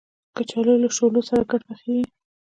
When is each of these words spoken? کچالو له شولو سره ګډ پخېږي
کچالو 0.35 0.73
له 0.83 0.89
شولو 0.95 1.21
سره 1.29 1.41
ګډ 1.51 1.61
پخېږي 1.69 2.05